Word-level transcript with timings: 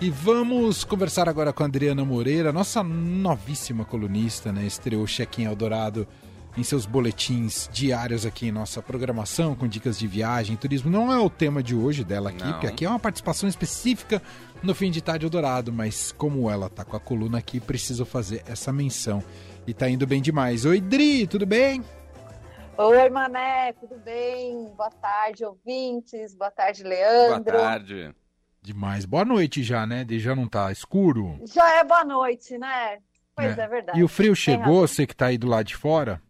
E 0.00 0.10
vamos 0.10 0.84
conversar 0.84 1.28
agora 1.28 1.52
com 1.52 1.64
a 1.64 1.66
Adriana 1.66 2.04
Moreira, 2.04 2.52
nossa 2.52 2.84
novíssima 2.84 3.84
colunista, 3.84 4.52
né? 4.52 4.64
Estreou 4.64 5.04
Check-in 5.06 5.44
Eldorado 5.44 6.06
em 6.56 6.62
seus 6.62 6.86
boletins 6.86 7.68
diários 7.72 8.24
aqui 8.24 8.46
em 8.46 8.52
nossa 8.52 8.80
programação, 8.80 9.56
com 9.56 9.66
dicas 9.66 9.98
de 9.98 10.06
viagem, 10.06 10.56
turismo. 10.56 10.88
Não 10.88 11.12
é 11.12 11.18
o 11.18 11.28
tema 11.28 11.62
de 11.64 11.74
hoje 11.74 12.04
dela 12.04 12.30
aqui, 12.30 12.44
Não. 12.44 12.52
porque 12.52 12.66
aqui 12.68 12.84
é 12.84 12.88
uma 12.88 12.98
participação 12.98 13.48
específica 13.48 14.22
no 14.62 14.72
fim 14.72 14.90
de 14.90 15.02
tarde 15.02 15.26
Eldorado, 15.26 15.72
mas 15.72 16.12
como 16.12 16.48
ela 16.48 16.70
tá 16.70 16.84
com 16.84 16.96
a 16.96 17.00
coluna 17.00 17.38
aqui, 17.38 17.58
preciso 17.58 18.04
fazer 18.04 18.44
essa 18.46 18.72
menção. 18.72 19.22
E 19.66 19.74
tá 19.74 19.88
indo 19.88 20.06
bem 20.06 20.22
demais. 20.22 20.64
Oi, 20.64 20.80
Dri, 20.80 21.26
tudo 21.26 21.44
bem? 21.44 21.82
Oi, 22.76 23.10
Mané, 23.10 23.72
tudo 23.72 23.98
bem? 23.98 24.72
Boa 24.76 24.90
tarde, 24.90 25.44
ouvintes. 25.44 26.34
Boa 26.36 26.52
tarde, 26.52 26.84
Leandro. 26.84 27.52
Boa 27.52 27.64
tarde. 27.64 28.14
Demais. 28.60 29.04
Boa 29.04 29.24
noite 29.24 29.62
já, 29.62 29.86
né? 29.86 30.04
De 30.04 30.18
já 30.18 30.34
não 30.34 30.48
tá 30.48 30.70
escuro? 30.70 31.40
Já 31.44 31.76
é 31.76 31.84
boa 31.84 32.04
noite, 32.04 32.58
né? 32.58 32.98
Pois 33.34 33.56
é, 33.56 33.62
é 33.62 33.68
verdade. 33.68 33.98
E 33.98 34.02
o 34.02 34.08
frio 34.08 34.34
chegou, 34.34 34.86
você 34.86 35.06
que 35.06 35.14
tá 35.14 35.26
aí 35.26 35.38
do 35.38 35.46
lado 35.46 35.66
de 35.66 35.76
fora? 35.76 36.20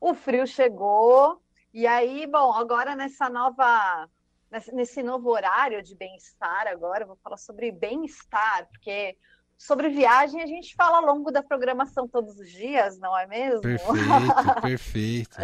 O 0.00 0.14
frio 0.14 0.46
chegou. 0.46 1.42
E 1.72 1.86
aí, 1.86 2.26
bom, 2.26 2.52
agora 2.52 2.94
nessa 2.94 3.28
nova 3.28 4.08
nesse 4.72 5.02
novo 5.02 5.30
horário 5.30 5.82
de 5.82 5.94
bem-estar 5.94 6.66
agora, 6.66 7.04
eu 7.04 7.08
vou 7.08 7.16
falar 7.22 7.36
sobre 7.36 7.70
bem-estar, 7.70 8.66
porque 8.66 9.16
sobre 9.60 9.90
viagem 9.90 10.40
a 10.40 10.46
gente 10.46 10.74
fala 10.74 10.96
ao 10.96 11.04
longo 11.04 11.30
da 11.30 11.42
programação 11.42 12.08
todos 12.08 12.38
os 12.38 12.50
dias, 12.50 12.98
não 12.98 13.16
é 13.16 13.26
mesmo? 13.26 13.60
Perfeito, 13.60 14.56
perfeito. 14.62 15.36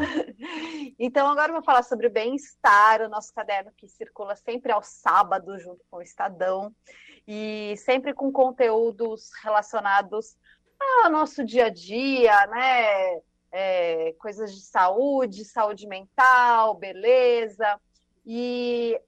então 0.98 1.29
agora 1.29 1.51
eu 1.51 1.56
vou 1.56 1.62
falar 1.62 1.83
sobre 1.83 2.09
bem-estar, 2.09 3.02
o 3.02 3.11
nosso 3.11 3.33
caderno 3.34 3.70
que 3.77 3.87
circula 3.87 4.34
sempre 4.34 4.73
ao 4.73 4.83
sábado 4.83 5.59
junto 5.59 5.84
com 5.91 5.98
o 5.98 6.02
Estadão 6.02 6.75
e 7.29 7.75
sempre 7.77 8.15
com 8.15 8.33
conteúdos 8.33 9.30
relacionados 9.45 10.34
ao 11.05 11.11
nosso 11.11 11.45
dia 11.45 11.67
a 11.67 11.70
dia, 11.70 12.47
né? 12.47 13.20
É, 13.53 14.14
coisas 14.19 14.55
de 14.55 14.62
saúde, 14.62 15.45
saúde 15.45 15.86
mental, 15.86 16.75
beleza. 16.75 17.78
E 18.25 18.98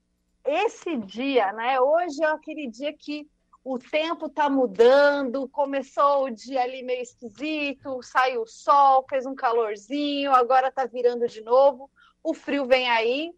esse 0.45 0.95
dia, 0.97 1.51
né? 1.51 1.81
Hoje 1.81 2.23
é 2.23 2.27
aquele 2.27 2.67
dia 2.67 2.93
que 2.93 3.27
o 3.69 3.77
tempo 3.77 4.25
está 4.25 4.49
mudando, 4.49 5.47
começou 5.47 6.25
o 6.25 6.31
dia 6.31 6.63
ali 6.63 6.81
meio 6.81 7.03
esquisito, 7.03 8.01
saiu 8.01 8.41
o 8.41 8.47
sol, 8.47 9.05
fez 9.07 9.27
um 9.27 9.35
calorzinho, 9.35 10.31
agora 10.31 10.69
está 10.69 10.87
virando 10.87 11.27
de 11.27 11.41
novo, 11.41 11.87
o 12.23 12.33
frio 12.33 12.65
vem 12.65 12.89
aí, 12.89 13.31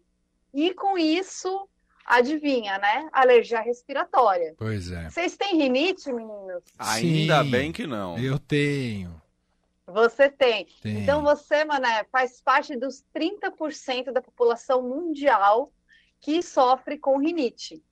e 0.54 0.72
com 0.72 0.96
isso, 0.96 1.68
adivinha, 2.06 2.78
né? 2.78 3.10
Alergia 3.12 3.60
respiratória. 3.60 4.54
Pois 4.56 4.90
é. 4.90 5.10
Vocês 5.10 5.36
têm 5.36 5.58
rinite, 5.58 6.10
meninos? 6.10 6.62
Ainda 6.78 7.44
Sim, 7.44 7.50
bem 7.50 7.70
que 7.70 7.86
não. 7.86 8.16
Eu 8.16 8.38
tenho. 8.38 9.20
Você 9.86 10.30
tem. 10.30 10.66
tem. 10.80 11.02
Então 11.02 11.22
você, 11.22 11.62
Mané, 11.62 12.04
faz 12.10 12.40
parte 12.40 12.74
dos 12.74 13.04
30% 13.14 14.10
da 14.10 14.22
população 14.22 14.80
mundial 14.80 15.70
que 16.22 16.40
sofre 16.42 16.96
com 16.96 17.18
rinite. 17.18 17.84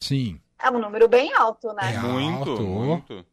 Sim. 0.00 0.40
É 0.60 0.70
um 0.70 0.78
número 0.78 1.08
bem 1.08 1.32
alto, 1.34 1.72
né? 1.72 1.94
É 1.94 1.98
muito, 1.98 2.50
alto. 2.50 2.62
muito. 2.62 3.26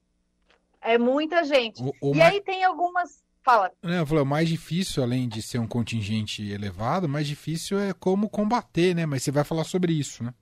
É 0.81 0.97
muita 0.97 1.43
gente. 1.43 1.81
O, 1.81 1.93
o 2.01 2.15
e 2.15 2.17
mais... 2.17 2.33
aí 2.33 2.41
tem 2.41 2.63
algumas. 2.63 3.23
Fala. 3.43 3.71
É, 3.83 3.99
eu 3.99 4.05
falei, 4.07 4.23
o 4.23 4.25
mais 4.25 4.49
difícil, 4.49 5.03
além 5.03 5.27
de 5.27 5.41
ser 5.41 5.59
um 5.59 5.67
contingente 5.67 6.47
elevado, 6.51 7.05
o 7.05 7.09
mais 7.09 7.27
difícil 7.27 7.79
é 7.79 7.93
como 7.93 8.29
combater, 8.29 8.95
né? 8.95 9.05
Mas 9.05 9.23
você 9.23 9.31
vai 9.31 9.43
falar 9.43 9.63
sobre 9.63 9.93
isso, 9.93 10.23
né? 10.23 10.33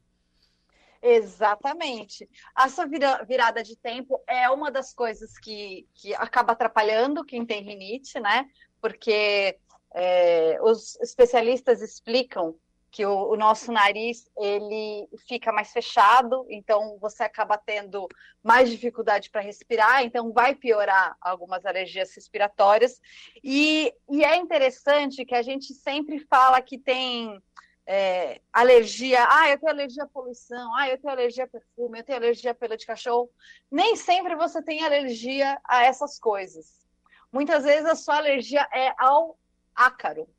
Exatamente. 1.02 2.30
Essa 2.58 2.88
vira, 2.88 3.22
virada 3.25 3.62
de 3.62 3.75
tempo 3.75 4.22
é 4.25 4.50
uma 4.50 4.72
das 4.72 4.94
coisas 4.94 5.38
que, 5.38 5.86
que 5.94 6.16
acaba 6.16 6.53
atrapalhando 6.53 7.25
quem 7.25 7.45
tem 7.45 7.62
rinite, 7.62 8.22
né? 8.22 8.45
Porque 8.80 9.58
é, 9.94 10.57
os 10.62 10.96
especialistas 11.02 11.81
explicam 11.81 12.56
que 12.94 13.04
o, 13.08 13.31
o, 13.31 13.36
nosso 13.36 13.72
nariz 13.72 14.30
ele 14.38 15.09
fica 15.28 15.52
mais 15.52 15.72
fechado, 15.72 16.46
então 16.48 16.96
você 17.02 17.24
acaba 17.24 17.58
tendo 17.58 18.08
mais 18.44 18.70
dificuldade 18.70 19.31
para 19.31 19.42
respirar, 19.42 20.04
então 20.04 20.31
vai 20.31 20.54
piorar 20.54 21.18
algumas 21.20 21.66
alergias 21.66 22.14
respiratórias. 22.16 23.02
E, 23.44 23.92
e 24.12 24.24
é 24.24 24.36
interessante 24.36 25.26
que 25.26 25.34
a 25.34 25.42
gente 25.42 25.74
sempre 25.74 26.20
fala 26.20 26.62
que 26.62 26.78
tem 26.78 27.42
é, 27.88 28.40
alergia, 28.54 29.25
ah, 29.28 29.50
eu 29.50 29.58
tenho 29.58 29.72
alergia 29.72 30.04
à 30.04 30.08
poluição, 30.08 30.75
ah, 30.75 30.88
eu 30.88 31.00
tenho 31.00 31.12
alergia 31.12 31.46
a 31.46 31.48
perfume, 31.48 31.98
eu 31.98 32.04
tenho 32.04 32.20
alergia 32.20 32.52
a 32.52 32.56
pelo 32.56 32.78
de 32.78 32.86
cachorro. 32.86 33.28
Nem 33.72 33.96
sempre 33.96 34.36
você 34.36 34.62
tem 34.62 34.86
alergia 34.86 35.60
a 35.68 35.84
essas 35.84 36.20
coisas. 36.20 36.86
Muitas 37.31 37.64
vezes 37.64 37.88
a 37.88 37.96
sua 37.96 38.18
alergia 38.18 38.68
é 38.72 38.94
ao 39.00 39.36
ácaro. 39.74 40.30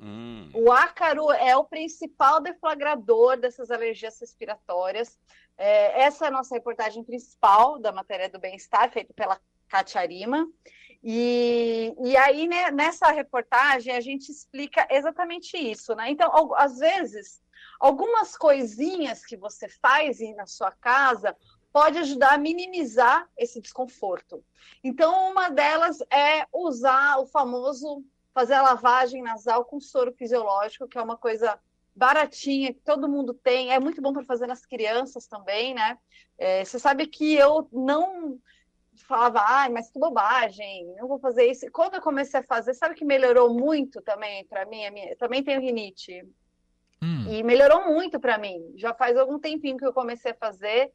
Hum. 0.00 0.50
O 0.54 0.72
ácaro 0.72 1.30
é 1.30 1.54
o 1.54 1.64
principal 1.64 2.40
deflagrador 2.40 3.36
dessas 3.36 3.70
alergias 3.70 4.18
respiratórias. 4.18 5.18
É, 5.58 6.02
essa 6.02 6.24
é 6.24 6.28
a 6.28 6.30
nossa 6.30 6.54
reportagem 6.54 7.04
principal 7.04 7.78
da 7.78 7.92
matéria 7.92 8.28
do 8.28 8.38
bem-estar, 8.38 8.90
feita 8.90 9.12
pela 9.12 9.38
Katia 9.68 10.00
Arima. 10.00 10.48
E, 11.02 11.94
e 12.02 12.16
aí, 12.16 12.48
né, 12.48 12.70
nessa 12.70 13.10
reportagem, 13.10 13.94
a 13.94 14.00
gente 14.00 14.30
explica 14.30 14.86
exatamente 14.90 15.56
isso. 15.56 15.94
Né? 15.94 16.10
Então, 16.10 16.30
às 16.56 16.78
vezes, 16.78 17.42
algumas 17.78 18.36
coisinhas 18.36 19.24
que 19.24 19.36
você 19.36 19.68
faz 19.68 20.18
na 20.34 20.46
sua 20.46 20.72
casa 20.72 21.36
pode 21.72 21.98
ajudar 21.98 22.34
a 22.34 22.38
minimizar 22.38 23.28
esse 23.36 23.60
desconforto. 23.60 24.42
Então, 24.82 25.30
uma 25.30 25.50
delas 25.50 26.00
é 26.10 26.46
usar 26.52 27.18
o 27.18 27.26
famoso 27.26 28.02
fazer 28.34 28.54
a 28.54 28.62
lavagem 28.62 29.22
nasal 29.22 29.64
com 29.64 29.80
soro 29.80 30.12
fisiológico, 30.12 30.88
que 30.88 30.98
é 30.98 31.02
uma 31.02 31.16
coisa 31.16 31.58
baratinha, 31.94 32.72
que 32.72 32.80
todo 32.80 33.08
mundo 33.08 33.34
tem, 33.34 33.72
é 33.72 33.78
muito 33.78 34.00
bom 34.00 34.12
para 34.12 34.24
fazer 34.24 34.46
nas 34.46 34.64
crianças 34.64 35.26
também, 35.26 35.74
né? 35.74 35.98
É, 36.38 36.64
você 36.64 36.78
sabe 36.78 37.06
que 37.06 37.34
eu 37.34 37.68
não 37.72 38.38
falava, 39.06 39.42
ai, 39.46 39.68
mas 39.68 39.90
que 39.90 39.98
bobagem, 39.98 40.86
não 40.98 41.08
vou 41.08 41.18
fazer 41.18 41.44
isso. 41.46 41.66
Quando 41.72 41.94
eu 41.94 42.00
comecei 42.00 42.40
a 42.40 42.44
fazer, 42.44 42.74
sabe 42.74 42.94
que 42.94 43.04
melhorou 43.04 43.52
muito 43.52 44.00
também 44.02 44.44
para 44.46 44.64
mim? 44.66 44.88
Minha, 44.90 45.16
também 45.16 45.42
tenho 45.42 45.60
rinite. 45.60 46.24
Hum. 47.02 47.26
E 47.30 47.42
melhorou 47.42 47.86
muito 47.86 48.20
para 48.20 48.36
mim. 48.36 48.74
Já 48.76 48.92
faz 48.94 49.16
algum 49.16 49.38
tempinho 49.38 49.76
que 49.76 49.86
eu 49.86 49.92
comecei 49.92 50.32
a 50.32 50.36
fazer. 50.36 50.90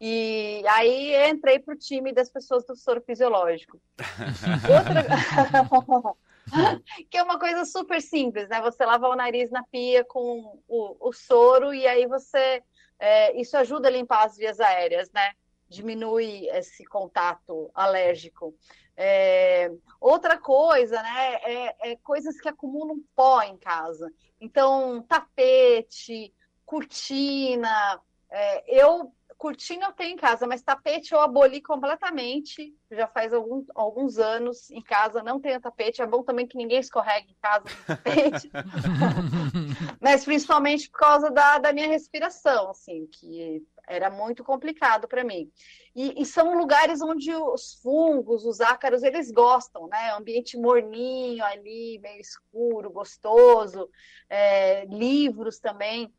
E 0.00 0.62
aí 0.68 1.30
entrei 1.30 1.58
para 1.58 1.74
o 1.74 1.78
time 1.78 2.12
das 2.12 2.30
pessoas 2.30 2.64
do 2.64 2.74
soro 2.74 3.02
fisiológico. 3.02 3.78
Outra... 4.68 6.14
que 7.10 7.16
é 7.16 7.22
uma 7.22 7.38
coisa 7.38 7.64
super 7.64 8.00
simples, 8.00 8.48
né? 8.48 8.60
Você 8.60 8.84
lava 8.84 9.08
o 9.08 9.16
nariz 9.16 9.50
na 9.50 9.62
pia 9.64 10.04
com 10.04 10.60
o, 10.68 11.08
o 11.08 11.12
soro 11.12 11.72
e 11.72 11.86
aí 11.86 12.06
você. 12.06 12.62
É, 12.98 13.40
isso 13.40 13.56
ajuda 13.56 13.88
a 13.88 13.90
limpar 13.90 14.26
as 14.26 14.36
vias 14.36 14.60
aéreas, 14.60 15.10
né? 15.12 15.32
Diminui 15.68 16.48
esse 16.48 16.84
contato 16.84 17.70
alérgico. 17.74 18.54
É, 18.96 19.70
outra 19.98 20.36
coisa, 20.36 21.02
né? 21.02 21.34
É, 21.42 21.92
é 21.92 21.96
coisas 21.96 22.38
que 22.38 22.48
acumulam 22.48 23.02
pó 23.16 23.40
em 23.42 23.56
casa. 23.56 24.12
Então, 24.38 25.02
tapete, 25.08 26.34
cortina. 26.66 28.00
É, 28.30 28.82
eu 28.82 29.12
cortina 29.40 29.86
eu 29.86 29.92
tenho 29.92 30.12
em 30.12 30.16
casa, 30.16 30.46
mas 30.46 30.62
tapete 30.62 31.14
eu 31.14 31.20
aboli 31.20 31.62
completamente. 31.62 32.76
Já 32.90 33.06
faz 33.06 33.32
algum, 33.32 33.64
alguns 33.74 34.18
anos 34.18 34.70
em 34.70 34.82
casa 34.82 35.22
não 35.22 35.40
tenho 35.40 35.58
tapete. 35.58 36.02
É 36.02 36.06
bom 36.06 36.22
também 36.22 36.46
que 36.46 36.58
ninguém 36.58 36.78
escorregue 36.78 37.32
em 37.32 37.36
casa 37.40 37.64
tapete. 37.86 38.50
mas 39.98 40.26
principalmente 40.26 40.90
por 40.90 40.98
causa 40.98 41.30
da, 41.30 41.56
da 41.56 41.72
minha 41.72 41.88
respiração, 41.88 42.68
assim, 42.68 43.06
que 43.06 43.66
era 43.88 44.10
muito 44.10 44.44
complicado 44.44 45.08
para 45.08 45.24
mim. 45.24 45.50
E, 45.96 46.20
e, 46.20 46.26
são 46.26 46.58
lugares 46.58 47.00
onde 47.00 47.34
os 47.34 47.80
fungos, 47.82 48.44
os 48.44 48.60
ácaros, 48.60 49.02
eles 49.02 49.30
gostam, 49.32 49.88
né? 49.88 50.12
Ambiente 50.12 50.58
morninho 50.58 51.42
ali, 51.42 51.98
meio 51.98 52.20
escuro, 52.20 52.90
gostoso, 52.90 53.88
é, 54.28 54.84
livros 54.84 55.58
também. 55.58 56.12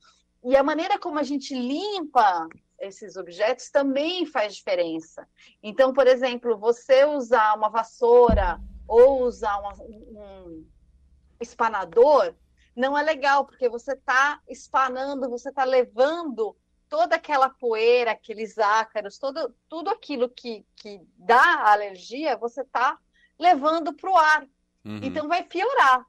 E 0.43 0.55
a 0.55 0.63
maneira 0.63 0.97
como 0.97 1.19
a 1.19 1.23
gente 1.23 1.53
limpa 1.53 2.47
esses 2.81 3.15
objetos 3.15 3.69
também 3.69 4.25
faz 4.25 4.55
diferença. 4.55 5.27
Então, 5.61 5.93
por 5.93 6.07
exemplo, 6.07 6.57
você 6.57 7.05
usar 7.05 7.55
uma 7.55 7.69
vassoura 7.69 8.59
ou 8.87 9.23
usar 9.23 9.57
uma, 9.59 9.73
um 9.83 10.65
espanador 11.39 12.33
não 12.75 12.97
é 12.97 13.01
legal, 13.01 13.45
porque 13.45 13.69
você 13.69 13.93
está 13.93 14.41
espanando, 14.47 15.29
você 15.29 15.49
está 15.49 15.63
levando 15.63 16.55
toda 16.89 17.15
aquela 17.15 17.49
poeira, 17.49 18.11
aqueles 18.11 18.57
ácaros, 18.57 19.17
todo, 19.17 19.53
tudo 19.69 19.89
aquilo 19.89 20.29
que, 20.29 20.65
que 20.75 21.01
dá 21.15 21.71
alergia, 21.71 22.35
você 22.35 22.61
está 22.61 22.97
levando 23.39 23.93
para 23.93 24.09
o 24.09 24.17
ar. 24.17 24.43
Uhum. 24.83 24.99
Então 25.01 25.27
vai 25.27 25.43
piorar. 25.43 26.05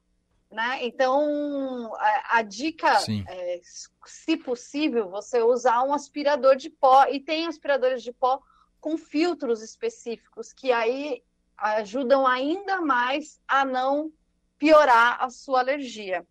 Né? 0.53 0.85
Então, 0.85 1.91
a, 1.95 2.37
a 2.37 2.41
dica 2.43 2.99
é, 3.27 3.59
se 4.05 4.37
possível, 4.37 5.09
você 5.09 5.41
usar 5.41 5.81
um 5.81 5.95
aspirador 5.95 6.55
de 6.55 6.69
pó, 6.69 7.07
e 7.07 7.19
tem 7.19 7.47
aspiradores 7.47 8.03
de 8.03 8.13
pó 8.13 8.39
com 8.79 8.95
filtros 8.95 9.63
específicos, 9.63 10.53
que 10.53 10.71
aí 10.71 11.23
ajudam 11.57 12.27
ainda 12.27 12.79
mais 12.81 13.41
a 13.47 13.65
não 13.65 14.13
piorar 14.59 15.23
a 15.23 15.31
sua 15.31 15.61
alergia. 15.61 16.23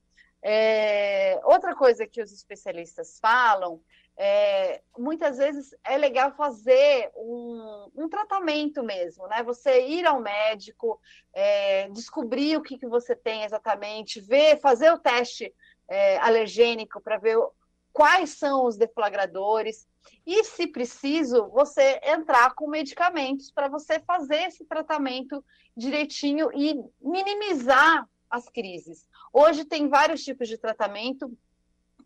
É, 0.42 1.40
outra 1.44 1.74
coisa 1.74 2.06
que 2.06 2.20
os 2.20 2.32
especialistas 2.32 3.18
falam 3.20 3.80
é, 4.16 4.82
muitas 4.98 5.38
vezes 5.38 5.74
é 5.84 5.96
legal 5.96 6.32
fazer 6.32 7.10
um, 7.16 7.90
um, 7.96 8.08
tratamento 8.08 8.82
mesmo, 8.82 9.26
né? 9.28 9.42
Você 9.42 9.86
ir 9.86 10.04
ao 10.04 10.20
médico, 10.20 11.00
é, 11.32 11.88
descobrir 11.90 12.56
o 12.56 12.62
que, 12.62 12.76
que 12.76 12.86
você 12.86 13.16
tem 13.16 13.44
exatamente, 13.44 14.20
ver, 14.20 14.60
fazer 14.60 14.92
o 14.92 14.98
teste 14.98 15.54
é, 15.88 16.18
alergênico 16.18 17.00
para 17.00 17.18
ver 17.18 17.38
quais 17.92 18.30
são 18.30 18.66
os 18.66 18.76
deflagradores 18.76 19.86
e, 20.26 20.44
se 20.44 20.66
preciso, 20.66 21.48
você 21.48 22.00
entrar 22.02 22.54
com 22.54 22.68
medicamentos 22.68 23.50
para 23.50 23.68
você 23.68 24.00
fazer 24.00 24.48
esse 24.48 24.64
tratamento 24.64 25.44
direitinho 25.76 26.50
e 26.52 26.74
minimizar 27.00 28.06
as 28.32 28.48
crises. 28.48 29.06
Hoje 29.30 29.64
tem 29.64 29.88
vários 29.88 30.24
tipos 30.24 30.48
de 30.48 30.56
tratamento. 30.56 31.30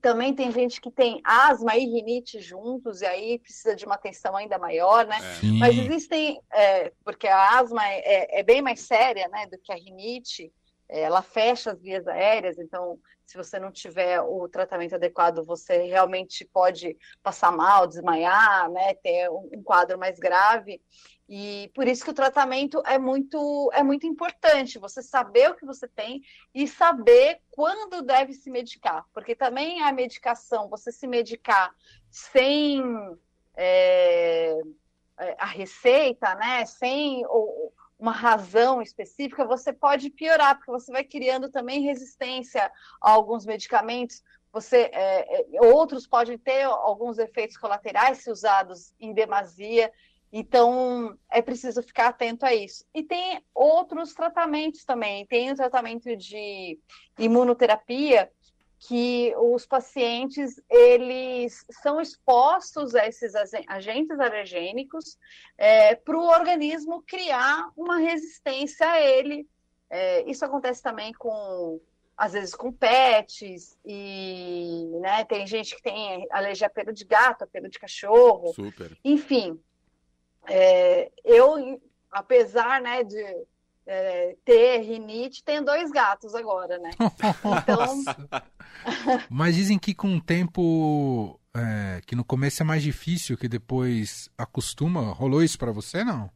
Também 0.02 0.34
tem 0.34 0.50
gente 0.50 0.81
que 0.81 0.90
tem 0.90 1.20
asma 1.25 1.76
e 1.76 1.87
rinite 1.87 2.40
juntos, 2.40 3.00
e 3.00 3.06
aí 3.06 3.38
precisa 3.38 3.75
de 3.75 3.87
uma 3.87 3.94
atenção 3.94 4.37
ainda 4.37 4.58
maior, 4.58 5.06
né? 5.06 5.17
É. 5.43 5.46
Mas 5.58 5.78
existem, 5.78 6.40
é, 6.52 6.93
porque 7.05 7.26
a 7.26 7.58
asma 7.58 7.87
é, 7.88 7.99
é, 7.99 8.40
é, 8.40 8.43
bem 8.43 8.61
mais 8.61 8.81
séria, 8.81 9.26
né, 9.28 9.46
do 9.46 9.56
que 9.58 9.73
a 9.73 9.76
rinite, 9.76 10.52
é, 10.88 11.00
ela 11.02 11.23
fecha 11.23 11.73
as 11.73 11.81
vias 11.81 12.06
aéreas, 12.06 12.58
então 12.58 12.99
se 13.26 13.37
você 13.37 13.58
não 13.58 13.73
tiver 13.73 14.20
o 14.20 14.49
tratamento 14.49 14.94
adequado, 14.94 15.44
você 15.44 15.82
realmente 15.82 16.44
pode 16.44 16.96
passar 17.23 17.50
mal, 17.50 17.87
desmaiar, 17.87 18.70
né, 18.70 18.94
ter 18.94 19.28
um, 19.28 19.62
quadro 19.64 19.99
mais 19.99 20.17
grave. 20.19 20.81
E 21.28 21.69
por 21.75 21.88
isso 21.88 22.05
que 22.05 22.11
o 22.11 22.14
tratamento 22.14 22.81
é 22.87 22.99
muito, 22.99 23.69
é 23.73 23.82
muito 23.82 24.06
importante, 24.06 24.78
você 24.78 25.02
saber 25.02 25.50
o 25.50 25.56
que 25.56 25.67
você 25.67 25.88
tem 25.88 26.23
e 26.55 26.69
saber 26.69 27.40
quando 27.50 28.00
deve 28.00 28.32
se 28.32 28.49
medicar. 28.49 29.05
Porque 29.12 29.34
também 29.34 29.82
a 29.82 29.90
medicação, 29.90 30.69
você 30.69 30.93
se 30.93 31.08
medicar 31.08 31.75
sem 32.08 32.81
é, 33.56 34.56
a 35.38 35.46
receita, 35.46 36.32
né? 36.37 36.64
Sem 36.64 37.25
uma 38.06 38.12
razão 38.12 38.81
específica, 38.81 39.44
você 39.44 39.73
pode 39.73 40.11
piorar, 40.11 40.56
porque 40.56 40.70
você 40.70 40.93
vai 40.93 41.03
criando 41.03 41.50
também 41.50 41.82
resistência 41.82 42.70
a 43.03 43.11
alguns 43.11 43.44
medicamentos. 43.44 44.23
Você, 44.53 44.88
é, 44.93 45.56
é 45.56 45.61
outros 45.62 46.06
podem 46.06 46.38
ter 46.38 46.62
alguns 46.62 47.19
efeitos 47.19 47.56
colaterais 47.56 48.19
se 48.19 48.31
usados 48.31 48.94
em 49.00 49.12
demasia. 49.12 49.93
Então, 50.32 51.19
é 51.29 51.43
preciso 51.43 51.82
ficar 51.82 52.08
atento 52.08 52.47
a 52.47 52.55
isso. 52.55 52.85
E 52.94 53.03
tem 53.03 53.43
outros 53.53 54.14
tratamentos 54.14 54.85
também. 54.85 55.26
Tem 55.26 55.50
o 55.50 55.56
tratamento 55.56 56.14
de 56.17 56.79
imunoterapia, 57.19 58.31
que 58.86 59.34
os 59.36 59.66
pacientes 59.66 60.62
eles 60.70 61.64
são 61.82 62.00
expostos 62.00 62.94
a 62.94 63.06
esses 63.06 63.34
agentes 63.66 64.20
alergênicos 64.20 65.18
é, 65.58 65.96
para 65.96 66.16
o 66.16 66.28
organismo 66.28 67.02
criar 67.02 67.68
uma 67.76 67.98
resistência 67.98 68.88
a 68.88 69.00
ele. 69.00 69.46
É, 69.90 70.30
isso 70.30 70.44
acontece 70.44 70.82
também 70.82 71.12
com 71.14 71.80
às 72.16 72.32
vezes 72.32 72.54
com 72.54 72.72
pets 72.72 73.76
e 73.84 74.88
né, 75.00 75.24
tem 75.24 75.46
gente 75.46 75.76
que 75.76 75.82
tem 75.82 76.26
alergia 76.30 76.66
a 76.66 76.70
pelo 76.70 76.92
de 76.92 77.04
gato, 77.04 77.42
a 77.42 77.46
pelo 77.46 77.68
de 77.68 77.78
cachorro, 77.78 78.54
Super. 78.54 78.96
enfim. 79.04 79.60
É, 80.48 81.10
eu, 81.24 81.80
apesar 82.10 82.80
né, 82.80 83.04
de 83.04 83.46
é, 83.86 84.36
ter 84.44 84.80
rinite, 84.80 85.44
tenho 85.44 85.64
dois 85.64 85.90
gatos 85.90 86.34
agora, 86.34 86.78
né? 86.78 86.90
Então. 86.98 88.02
Mas 89.30 89.54
dizem 89.54 89.78
que 89.78 89.94
com 89.94 90.16
o 90.16 90.20
tempo, 90.20 91.40
é, 91.54 92.00
que 92.06 92.16
no 92.16 92.24
começo 92.24 92.62
é 92.62 92.66
mais 92.66 92.82
difícil, 92.82 93.36
que 93.36 93.48
depois 93.48 94.28
acostuma. 94.36 95.12
Rolou 95.12 95.42
isso 95.42 95.58
para 95.58 95.72
você, 95.72 96.04
não? 96.04 96.30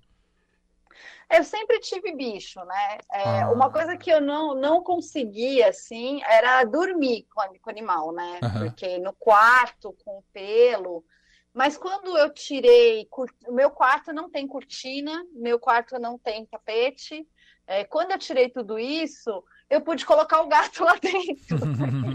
Eu 1.32 1.44
sempre 1.44 1.78
tive 1.78 2.12
bicho, 2.16 2.58
né? 2.64 2.98
É, 3.12 3.42
ah. 3.42 3.50
Uma 3.52 3.70
coisa 3.70 3.96
que 3.96 4.10
eu 4.10 4.20
não, 4.20 4.54
não 4.54 4.82
conseguia, 4.82 5.68
assim, 5.68 6.20
era 6.24 6.64
dormir 6.64 7.26
com, 7.32 7.42
com 7.42 7.68
o 7.68 7.70
animal, 7.70 8.12
né? 8.12 8.40
Uhum. 8.42 8.64
Porque 8.64 8.98
no 8.98 9.12
quarto, 9.12 9.94
com 10.04 10.22
pelo, 10.32 11.04
mas 11.52 11.76
quando 11.76 12.16
eu 12.16 12.32
tirei, 12.32 13.08
o 13.46 13.52
meu 13.52 13.70
quarto 13.70 14.12
não 14.12 14.30
tem 14.30 14.46
cortina, 14.46 15.24
meu 15.32 15.58
quarto 15.58 15.98
não 15.98 16.16
tem 16.16 16.46
tapete. 16.46 17.26
É, 17.70 17.84
quando 17.84 18.10
eu 18.10 18.18
tirei 18.18 18.50
tudo 18.50 18.80
isso, 18.80 19.44
eu 19.70 19.80
pude 19.80 20.04
colocar 20.04 20.40
o 20.42 20.48
gato 20.48 20.82
lá 20.82 20.96
dentro. 20.96 21.56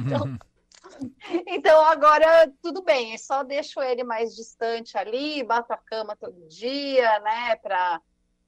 então, 0.06 0.38
então 1.48 1.86
agora 1.86 2.52
tudo 2.62 2.84
bem, 2.84 3.14
eu 3.14 3.18
só 3.18 3.42
deixo 3.42 3.82
ele 3.82 4.04
mais 4.04 4.36
distante 4.36 4.98
ali, 4.98 5.42
bato 5.44 5.72
a 5.72 5.78
cama 5.78 6.14
todo 6.18 6.46
dia, 6.50 7.20
né, 7.22 7.56
para 7.56 8.02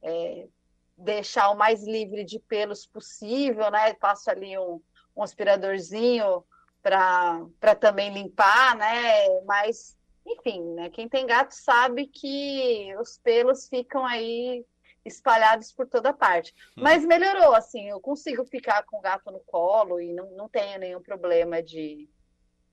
é, 0.04 0.50
deixar 0.98 1.50
o 1.52 1.58
mais 1.58 1.82
livre 1.88 2.26
de 2.26 2.40
pelos 2.40 2.86
possível, 2.86 3.72
né? 3.72 3.94
Passo 3.94 4.30
ali 4.30 4.58
um, 4.58 4.82
um 5.16 5.24
aspiradorzinho 5.24 6.44
para 6.84 7.74
também 7.80 8.14
limpar, 8.14 8.76
né? 8.76 9.42
Mas 9.46 9.96
enfim, 10.26 10.62
né? 10.74 10.90
Quem 10.90 11.08
tem 11.08 11.26
gato 11.26 11.52
sabe 11.52 12.08
que 12.08 12.94
os 13.00 13.18
pelos 13.18 13.70
ficam 13.70 14.06
aí 14.06 14.66
espalhados 15.08 15.72
por 15.72 15.88
toda 15.88 16.14
parte. 16.14 16.54
Hum. 16.78 16.82
Mas 16.84 17.06
melhorou, 17.06 17.56
assim, 17.56 17.90
eu 17.90 18.00
consigo 18.00 18.46
ficar 18.46 18.84
com 18.84 18.98
o 18.98 19.02
gato 19.02 19.32
no 19.32 19.40
colo 19.40 20.00
e 20.00 20.14
não, 20.14 20.30
não 20.36 20.50
tenho 20.50 20.80
nenhum 20.80 21.02
problema 21.02 21.62
de, 21.64 22.10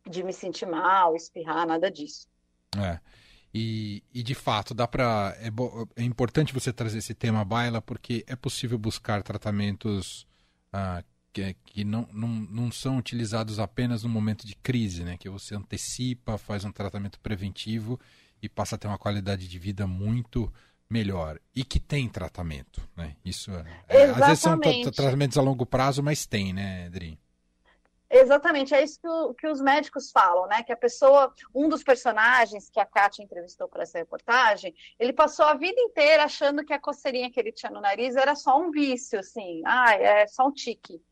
de 0.09 0.23
me 0.23 0.33
sentir 0.33 0.69
espirrar, 1.17 1.67
nada 1.67 1.91
disso. 1.91 2.29
É. 2.77 2.99
E, 3.53 4.03
e 4.13 4.23
de 4.23 4.35
fato, 4.35 4.75
dá 4.75 4.87
para 4.87 5.37
é, 5.39 5.49
é, 6.01 6.05
importante 6.05 6.53
você 6.53 6.73
trazer 6.73 6.99
esse 6.99 7.15
tema 7.15 7.41
à 7.41 7.45
baila 7.45 7.81
porque 7.81 8.25
é 8.27 8.35
possível 8.35 8.77
buscar 8.77 9.23
tratamentos 9.23 10.27
ah, 10.73 11.05
que, 11.33 11.55
que 11.65 11.85
não, 11.85 12.09
não, 12.13 12.29
não 12.29 12.73
são 12.73 12.99
utilizados 12.99 13.61
apenas 13.61 14.03
no 14.03 14.09
momento 14.09 14.45
de 14.45 14.57
crise, 14.57 15.05
né? 15.05 15.17
Que 15.17 15.29
você 15.29 15.55
antecipa, 15.55 16.37
faz 16.37 16.65
um 16.65 16.73
tratamento 16.73 17.21
preventivo 17.21 18.01
e 18.43 18.49
passa 18.49 18.75
a 18.75 18.79
ter 18.79 18.89
uma 18.89 18.99
qualidade 18.99 19.47
de 19.47 19.59
vida 19.59 19.87
muito 19.87 20.53
melhor 20.95 21.41
e 21.57 21.65
que 21.65 21.81
tem 21.81 22.09
tratamento, 22.09 22.81
né? 22.97 23.17
Isso 23.25 23.51
é, 23.51 23.65
é 23.89 24.05
às 24.05 24.17
vezes 24.17 24.39
são 24.39 24.61
tratamentos 24.93 25.37
a 25.37 25.43
longo 25.43 25.67
prazo, 25.67 26.05
mas 26.05 26.25
tem, 26.25 26.53
né, 26.53 26.87
Adri? 26.87 27.19
Exatamente, 28.09 28.73
é 28.73 28.85
isso 28.85 29.01
que, 29.01 29.09
o, 29.09 29.35
que, 29.35 29.49
os 29.49 29.61
médicos 29.61 30.13
falam, 30.13 30.47
né? 30.47 30.63
Que 30.63 30.73
a 30.73 30.77
pessoa, 30.77 31.35
um 31.53 31.69
dos 31.69 31.83
personagens 31.83 32.71
que 32.71 32.79
a 32.79 32.87
Kátia 32.87 33.25
entrevistou 33.25 33.67
para 33.67 33.83
essa 33.83 33.99
reportagem, 33.99 34.73
ele 35.01 35.13
passou 35.13 35.45
a 35.47 35.55
vida 35.55 35.81
inteira 35.81 36.23
achando 36.23 36.65
que 36.65 36.73
a 36.73 36.79
coceirinha 36.79 37.29
que 37.29 37.41
ele 37.41 37.51
tinha 37.51 37.73
no 37.73 37.81
nariz 37.81 38.15
era 38.15 38.37
só 38.37 38.57
um 38.57 38.71
vício, 38.71 39.19
assim, 39.19 39.63
ah, 39.67 39.95
é 39.95 40.29
só 40.29 40.47
um 40.47 40.53
tique. 40.53 41.03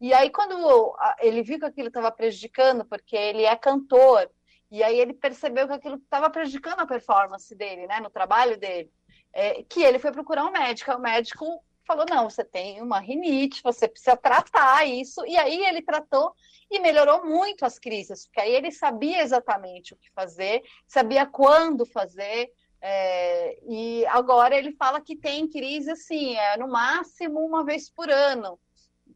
E 0.00 0.14
aí, 0.14 0.30
quando 0.30 0.94
ele 1.18 1.42
viu 1.42 1.58
que 1.58 1.64
aquilo 1.64 1.88
estava 1.88 2.12
prejudicando, 2.12 2.84
porque 2.84 3.16
ele 3.16 3.42
é 3.42 3.56
cantor, 3.56 4.30
e 4.72 4.82
aí 4.82 4.98
ele 4.98 5.12
percebeu 5.12 5.66
que 5.66 5.74
aquilo 5.74 5.96
estava 5.96 6.30
prejudicando 6.30 6.80
a 6.80 6.86
performance 6.86 7.54
dele, 7.54 7.86
né, 7.86 8.00
no 8.00 8.08
trabalho 8.08 8.56
dele, 8.56 8.90
é, 9.32 9.62
que 9.62 9.82
ele 9.82 9.98
foi 9.98 10.12
procurar 10.12 10.44
um 10.44 10.50
médico. 10.52 10.92
O 10.92 10.98
médico 10.98 11.62
falou: 11.84 12.04
não, 12.08 12.28
você 12.28 12.44
tem 12.44 12.80
uma 12.80 12.98
rinite, 12.98 13.62
você 13.62 13.88
precisa 13.88 14.16
tratar 14.16 14.86
isso. 14.86 15.24
E 15.26 15.36
aí 15.36 15.64
ele 15.64 15.82
tratou 15.82 16.34
e 16.70 16.80
melhorou 16.80 17.24
muito 17.24 17.64
as 17.64 17.78
crises, 17.78 18.26
porque 18.26 18.40
aí 18.40 18.54
ele 18.54 18.70
sabia 18.70 19.22
exatamente 19.22 19.92
o 19.92 19.96
que 19.96 20.10
fazer, 20.12 20.62
sabia 20.86 21.26
quando 21.26 21.84
fazer. 21.84 22.50
É, 22.84 23.58
e 23.68 24.04
agora 24.06 24.56
ele 24.56 24.72
fala 24.72 25.00
que 25.00 25.14
tem 25.14 25.48
crise 25.48 25.92
assim, 25.92 26.36
é, 26.36 26.56
no 26.56 26.66
máximo 26.66 27.38
uma 27.38 27.64
vez 27.64 27.88
por 27.88 28.10
ano 28.10 28.58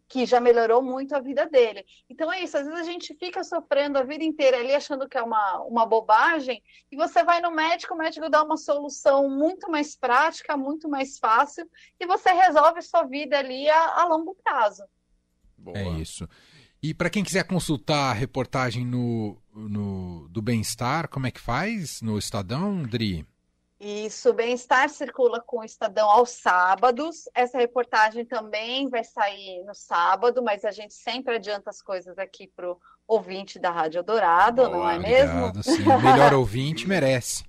que 0.08 0.24
já 0.24 0.40
melhorou 0.40 0.82
muito 0.82 1.14
a 1.14 1.20
vida 1.20 1.46
dele. 1.46 1.84
Então 2.08 2.32
é 2.32 2.42
isso, 2.42 2.56
às 2.56 2.66
vezes 2.66 2.80
a 2.80 2.90
gente 2.90 3.14
fica 3.14 3.42
sofrendo 3.42 3.98
a 3.98 4.02
vida 4.02 4.24
inteira 4.24 4.58
ali 4.58 4.74
achando 4.74 5.08
que 5.08 5.18
é 5.18 5.22
uma, 5.22 5.60
uma 5.62 5.84
bobagem, 5.86 6.62
e 6.90 6.96
você 6.96 7.24
vai 7.24 7.40
no 7.40 7.50
médico, 7.50 7.94
o 7.94 7.98
médico 7.98 8.28
dá 8.28 8.42
uma 8.42 8.56
solução 8.56 9.28
muito 9.28 9.70
mais 9.70 9.96
prática, 9.96 10.56
muito 10.56 10.88
mais 10.88 11.18
fácil, 11.18 11.68
e 11.98 12.06
você 12.06 12.30
resolve 12.32 12.82
sua 12.82 13.02
vida 13.04 13.38
ali 13.38 13.68
a, 13.68 14.02
a 14.02 14.04
longo 14.04 14.36
prazo. 14.44 14.84
Boa. 15.56 15.78
É 15.78 15.88
isso. 15.98 16.28
E 16.82 16.94
para 16.94 17.10
quem 17.10 17.24
quiser 17.24 17.44
consultar 17.44 18.10
a 18.10 18.12
reportagem 18.12 18.84
no, 18.84 19.42
no 19.52 20.28
do 20.28 20.40
Bem-Estar, 20.40 21.08
como 21.08 21.26
é 21.26 21.30
que 21.30 21.40
faz? 21.40 22.00
No 22.00 22.18
Estadão, 22.18 22.82
Dri? 22.82 23.26
Isso, 23.78 24.32
Bem-Estar 24.32 24.88
circula 24.88 25.38
com 25.40 25.58
o 25.58 25.64
Estadão 25.64 26.08
aos 26.08 26.30
sábados. 26.30 27.28
Essa 27.34 27.58
reportagem 27.58 28.24
também 28.24 28.88
vai 28.88 29.04
sair 29.04 29.62
no 29.64 29.74
sábado, 29.74 30.42
mas 30.42 30.64
a 30.64 30.70
gente 30.70 30.94
sempre 30.94 31.36
adianta 31.36 31.68
as 31.68 31.82
coisas 31.82 32.18
aqui 32.18 32.46
para 32.46 32.70
o 32.70 32.80
ouvinte 33.06 33.58
da 33.58 33.70
Rádio 33.70 34.02
Dourado, 34.02 34.62
Boa, 34.62 34.68
não 34.70 34.90
é 34.90 34.96
obrigado, 34.96 35.56
mesmo? 35.56 35.62
Sim. 35.62 35.88
O 35.88 36.00
melhor 36.00 36.32
ouvinte 36.34 36.88
merece. 36.88 37.44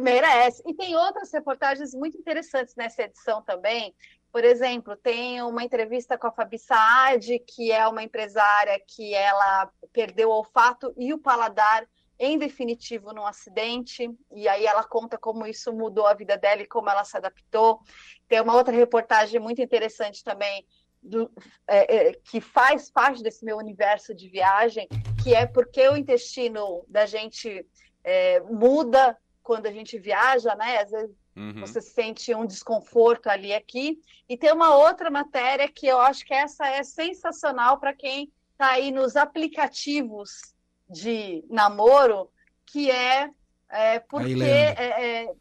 Merece. 0.00 0.62
E 0.66 0.74
tem 0.74 0.96
outras 0.96 1.32
reportagens 1.32 1.94
muito 1.94 2.18
interessantes 2.18 2.74
nessa 2.74 3.02
edição 3.02 3.40
também. 3.40 3.94
Por 4.32 4.44
exemplo, 4.44 4.96
tem 4.96 5.40
uma 5.42 5.64
entrevista 5.64 6.18
com 6.18 6.26
a 6.26 6.32
Fabi 6.32 6.58
Saad, 6.58 7.38
que 7.38 7.72
é 7.72 7.86
uma 7.86 8.02
empresária 8.02 8.78
que 8.86 9.14
ela 9.14 9.70
perdeu 9.92 10.28
o 10.28 10.32
olfato 10.32 10.92
e 10.98 11.14
o 11.14 11.18
paladar 11.18 11.86
em 12.18 12.38
definitivo 12.38 13.12
num 13.12 13.26
acidente, 13.26 14.10
e 14.34 14.48
aí 14.48 14.64
ela 14.64 14.84
conta 14.84 15.18
como 15.18 15.46
isso 15.46 15.72
mudou 15.72 16.06
a 16.06 16.14
vida 16.14 16.36
dela 16.36 16.62
e 16.62 16.66
como 16.66 16.88
ela 16.88 17.04
se 17.04 17.16
adaptou. 17.16 17.80
Tem 18.26 18.40
uma 18.40 18.54
outra 18.54 18.74
reportagem 18.74 19.38
muito 19.38 19.60
interessante 19.60 20.24
também, 20.24 20.66
do, 21.02 21.30
é, 21.66 22.08
é, 22.08 22.12
que 22.14 22.40
faz 22.40 22.90
parte 22.90 23.22
desse 23.22 23.44
meu 23.44 23.56
universo 23.56 24.14
de 24.14 24.28
viagem, 24.28 24.88
que 25.22 25.34
é 25.34 25.46
porque 25.46 25.86
o 25.88 25.96
intestino 25.96 26.84
da 26.88 27.06
gente 27.06 27.66
é, 28.02 28.40
muda 28.40 29.16
quando 29.42 29.66
a 29.66 29.70
gente 29.70 29.98
viaja, 29.98 30.54
né? 30.56 30.78
Às 30.78 30.90
vezes 30.90 31.16
uhum. 31.36 31.60
você 31.60 31.80
sente 31.80 32.34
um 32.34 32.44
desconforto 32.46 33.28
ali 33.28 33.54
aqui. 33.54 34.00
E 34.28 34.36
tem 34.36 34.52
uma 34.52 34.74
outra 34.74 35.10
matéria 35.10 35.68
que 35.68 35.86
eu 35.86 36.00
acho 36.00 36.24
que 36.24 36.34
essa 36.34 36.66
é 36.66 36.82
sensacional 36.82 37.78
para 37.78 37.94
quem 37.94 38.32
está 38.52 38.72
aí 38.72 38.90
nos 38.90 39.14
aplicativos 39.14 40.55
de 40.88 41.44
namoro, 41.50 42.30
que 42.64 42.90
é, 42.90 43.30
é 43.70 43.98
porque. 43.98 44.32
Aí, 44.32 44.42
é, 44.42 45.24
é... 45.24 45.34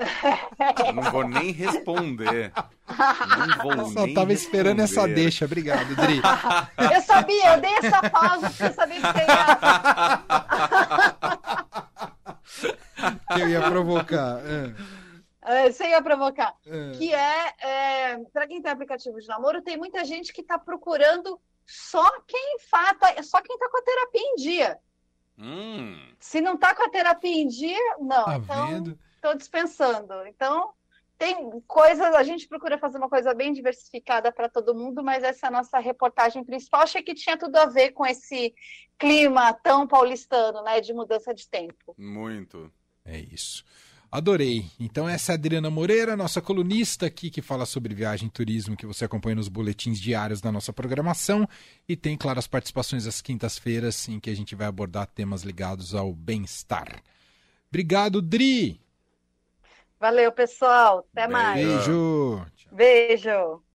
Não 0.94 1.02
vou 1.10 1.28
nem 1.28 1.52
responder. 1.52 2.52
Não 3.62 3.76
vou 3.76 3.90
Só 3.90 4.06
nem 4.06 4.14
tava 4.14 4.32
esperando 4.32 4.80
essa 4.80 5.06
deixa. 5.06 5.44
Obrigado, 5.44 5.94
Dri. 5.94 6.20
Eu 6.94 7.02
sabia, 7.02 7.54
eu 7.54 7.60
dei 7.60 7.72
essa 7.74 8.10
pausa 8.10 8.48
porque 8.48 8.64
eu 8.64 8.72
sabia 8.72 8.96
que 8.96 9.02
você 9.02 9.18
ia. 13.38 13.38
eu 13.38 13.48
ia 13.48 13.60
provocar. 13.62 14.40
É. 14.44 14.74
é. 15.66 15.70
Você 15.70 15.88
ia 15.88 16.02
provocar. 16.02 16.54
É. 16.66 16.90
Que 16.92 17.14
é, 17.14 17.54
é 17.60 18.18
para 18.32 18.46
quem 18.46 18.62
tem 18.62 18.72
aplicativo 18.72 19.20
de 19.20 19.28
namoro, 19.28 19.62
tem 19.62 19.76
muita 19.76 20.04
gente 20.04 20.32
que 20.32 20.40
está 20.40 20.58
procurando 20.58 21.38
só 21.70 22.20
quem 22.22 22.58
fata, 22.68 23.22
só 23.22 23.40
quem 23.40 23.54
está 23.54 23.68
com 23.70 23.78
a 23.78 23.82
terapia 23.82 24.20
em 24.20 24.34
dia. 24.34 24.78
Hum. 25.38 26.12
Se 26.18 26.40
não 26.40 26.54
está 26.54 26.74
com 26.74 26.82
a 26.82 26.90
terapia 26.90 27.42
em 27.42 27.46
dia, 27.46 27.96
não. 28.00 28.24
Tá 28.24 28.36
então, 28.36 28.98
estou 29.14 29.36
dispensando. 29.36 30.26
Então, 30.26 30.72
tem 31.16 31.60
coisas, 31.68 32.12
a 32.12 32.24
gente 32.24 32.48
procura 32.48 32.76
fazer 32.76 32.98
uma 32.98 33.08
coisa 33.08 33.32
bem 33.32 33.52
diversificada 33.52 34.32
para 34.32 34.48
todo 34.48 34.74
mundo, 34.74 35.00
mas 35.04 35.22
essa 35.22 35.46
é 35.46 35.48
a 35.48 35.52
nossa 35.52 35.78
reportagem 35.78 36.42
principal. 36.42 36.80
Achei 36.80 37.04
que 37.04 37.14
tinha 37.14 37.38
tudo 37.38 37.54
a 37.56 37.66
ver 37.66 37.92
com 37.92 38.04
esse 38.04 38.52
clima 38.98 39.52
tão 39.52 39.86
paulistano, 39.86 40.62
né, 40.64 40.80
de 40.80 40.92
mudança 40.92 41.32
de 41.32 41.48
tempo. 41.48 41.94
Muito. 41.96 42.72
É 43.04 43.16
isso. 43.16 43.64
Adorei. 44.10 44.66
Então 44.78 45.08
essa 45.08 45.32
é 45.32 45.34
a 45.34 45.38
Adriana 45.38 45.70
Moreira, 45.70 46.16
nossa 46.16 46.40
colunista 46.40 47.06
aqui 47.06 47.30
que 47.30 47.40
fala 47.40 47.64
sobre 47.64 47.94
viagem 47.94 48.26
e 48.26 48.30
turismo 48.30 48.76
que 48.76 48.84
você 48.84 49.04
acompanha 49.04 49.36
nos 49.36 49.48
boletins 49.48 50.00
diários 50.00 50.40
da 50.40 50.50
nossa 50.50 50.72
programação 50.72 51.48
e 51.88 51.94
tem, 51.94 52.16
claro, 52.16 52.40
as 52.40 52.48
participações 52.48 53.06
às 53.06 53.20
quintas-feiras 53.20 54.08
em 54.08 54.18
que 54.18 54.28
a 54.28 54.34
gente 54.34 54.56
vai 54.56 54.66
abordar 54.66 55.06
temas 55.06 55.42
ligados 55.42 55.94
ao 55.94 56.12
bem-estar. 56.12 57.00
Obrigado, 57.68 58.20
Dri. 58.20 58.80
Valeu, 60.00 60.32
pessoal. 60.32 61.06
Até 61.12 61.28
mais. 61.28 61.64
Beijo. 61.64 62.46
Beijo. 62.72 63.62